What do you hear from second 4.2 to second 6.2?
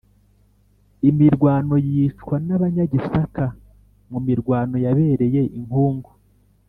mirwano yabereye i Nkungu